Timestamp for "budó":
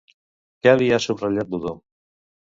1.53-1.77